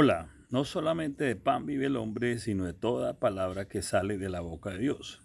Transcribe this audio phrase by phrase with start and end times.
[0.00, 4.28] Hola, no solamente de pan vive el hombre, sino de toda palabra que sale de
[4.28, 5.20] la boca de Dios.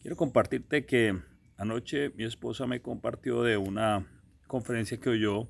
[0.00, 1.18] Quiero compartirte que
[1.56, 4.06] anoche mi esposa me compartió de una
[4.46, 5.48] conferencia que oyó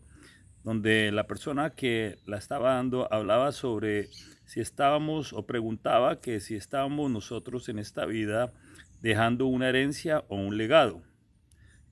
[0.65, 4.09] donde la persona que la estaba dando hablaba sobre
[4.47, 8.55] si estábamos o preguntaba que si estábamos nosotros en esta vida
[9.03, 11.03] dejando una herencia o un legado.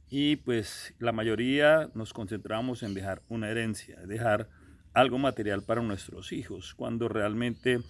[0.08, 4.48] Y pues la mayoría nos concentramos en dejar una herencia, dejar
[4.92, 7.80] algo material para nuestros hijos, cuando realmente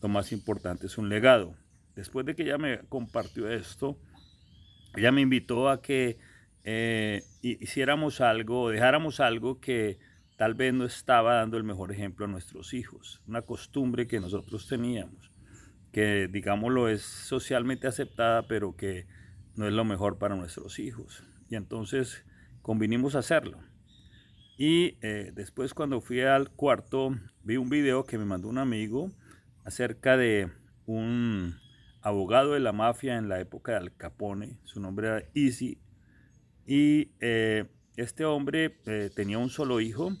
[0.00, 1.54] lo más importante es un legado.
[1.94, 3.98] Después de que ella me compartió esto,
[4.96, 6.18] ella me invitó a que
[6.64, 9.98] eh, hiciéramos algo, dejáramos algo que
[10.36, 14.66] tal vez no estaba dando el mejor ejemplo a nuestros hijos, una costumbre que nosotros
[14.68, 15.30] teníamos,
[15.92, 19.06] que digámoslo es socialmente aceptada, pero que
[19.56, 21.22] no es lo mejor para nuestros hijos.
[21.50, 22.24] Y entonces
[22.62, 23.58] convinimos a hacerlo.
[24.62, 29.10] Y eh, después cuando fui al cuarto, vi un video que me mandó un amigo
[29.64, 30.50] acerca de
[30.84, 31.54] un
[32.02, 34.58] abogado de la mafia en la época de Al Capone.
[34.64, 35.78] Su nombre era Easy.
[36.66, 40.12] Y eh, este hombre eh, tenía un solo hijo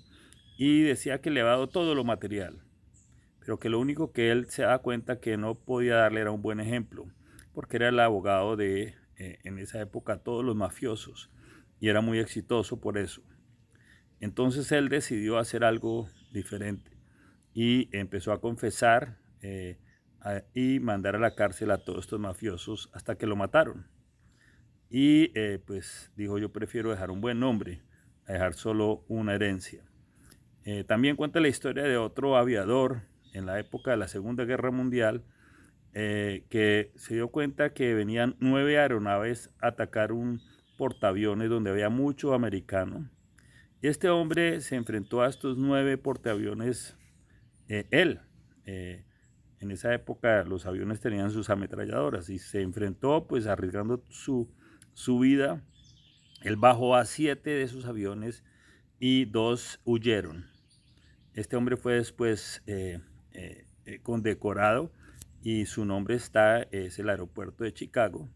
[0.56, 2.64] y decía que le había dado todo lo material.
[3.40, 6.40] Pero que lo único que él se da cuenta que no podía darle era un
[6.40, 7.04] buen ejemplo.
[7.52, 11.30] Porque era el abogado de, en esa época, todos los mafiosos.
[11.78, 13.22] Y era muy exitoso por eso.
[14.20, 16.90] Entonces él decidió hacer algo diferente
[17.54, 19.78] y empezó a confesar eh,
[20.54, 23.86] y mandar a la cárcel a todos estos mafiosos hasta que lo mataron.
[24.90, 27.82] Y eh, pues dijo, yo prefiero dejar un buen nombre
[28.26, 29.84] a dejar solo una herencia.
[30.64, 34.70] Eh, también cuenta la historia de otro aviador en la época de la Segunda Guerra
[34.70, 35.24] Mundial
[35.92, 40.40] que se dio cuenta que venían nueve aeronaves a atacar un
[40.78, 43.10] portaaviones donde había mucho americano
[43.88, 46.96] este hombre se enfrentó a estos nueve portaaviones,
[47.68, 48.20] eh, él.
[48.66, 49.04] Eh,
[49.58, 54.52] en esa época los aviones tenían sus ametralladoras y se enfrentó pues arriesgando su,
[54.92, 55.62] su vida.
[56.42, 58.44] Él bajó a siete de esos aviones
[58.98, 60.46] y dos huyeron.
[61.34, 63.00] Este hombre fue después eh,
[64.02, 64.92] condecorado
[65.42, 68.28] y su nombre está, es el aeropuerto de Chicago.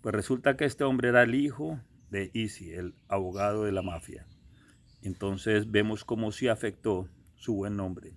[0.00, 1.80] Pues resulta que este hombre era el hijo
[2.10, 4.26] de Easy, el abogado de la mafia.
[5.02, 8.14] Entonces vemos cómo sí afectó su buen nombre.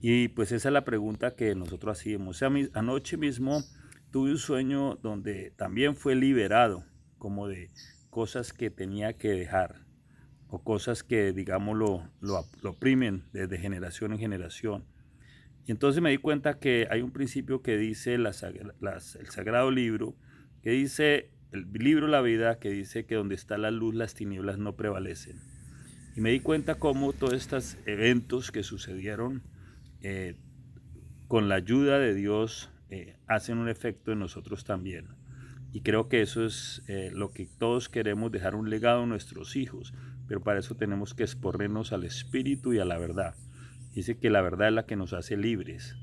[0.00, 2.42] Y pues esa es la pregunta que nosotros hacíamos.
[2.74, 3.62] anoche mismo
[4.10, 6.84] tuve un sueño donde también fue liberado
[7.18, 7.70] como de
[8.10, 9.86] cosas que tenía que dejar
[10.48, 14.84] o cosas que, digamos, lo, lo, oprimen desde generación en generación.
[15.66, 20.14] Y entonces me di cuenta que hay un principio que dice el Sagrado Libro,
[20.62, 24.58] que dice, el libro La Vida, que dice que donde está la luz las tinieblas
[24.58, 25.53] no prevalecen.
[26.16, 29.42] Y me di cuenta cómo todos estos eventos que sucedieron
[30.00, 30.36] eh,
[31.26, 35.08] con la ayuda de Dios eh, hacen un efecto en nosotros también.
[35.72, 39.56] Y creo que eso es eh, lo que todos queremos, dejar un legado a nuestros
[39.56, 39.92] hijos.
[40.28, 43.34] Pero para eso tenemos que exponernos al Espíritu y a la verdad.
[43.92, 45.96] Dice que la verdad es la que nos hace libres.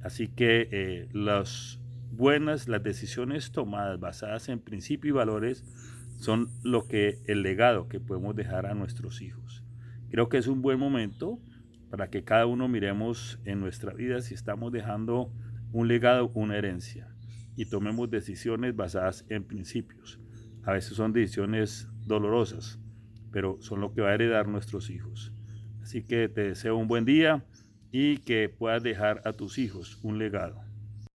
[0.00, 1.80] Así que las
[2.12, 5.64] buenas, las decisiones tomadas basadas en principios y valores,
[6.20, 9.64] son lo que el legado que podemos dejar a nuestros hijos.
[10.10, 11.40] Creo que es un buen momento
[11.88, 15.32] para que cada uno miremos en nuestra vida si estamos dejando
[15.72, 17.08] un legado, una herencia
[17.56, 20.20] y tomemos decisiones basadas en principios.
[20.62, 22.78] A veces son decisiones dolorosas,
[23.32, 25.32] pero son lo que va a heredar nuestros hijos.
[25.80, 27.46] Así que te deseo un buen día
[27.92, 30.69] y que puedas dejar a tus hijos un legado.